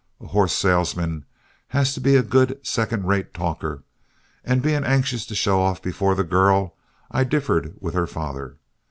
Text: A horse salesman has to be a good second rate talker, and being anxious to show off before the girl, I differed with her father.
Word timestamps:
A 0.19 0.25
horse 0.25 0.53
salesman 0.53 1.25
has 1.67 1.93
to 1.93 2.01
be 2.01 2.15
a 2.15 2.23
good 2.23 2.59
second 2.65 3.05
rate 3.05 3.35
talker, 3.35 3.83
and 4.43 4.63
being 4.63 4.83
anxious 4.83 5.27
to 5.27 5.35
show 5.35 5.61
off 5.61 5.79
before 5.79 6.15
the 6.15 6.23
girl, 6.23 6.75
I 7.11 7.23
differed 7.23 7.75
with 7.79 7.93
her 7.93 8.07
father. 8.07 8.57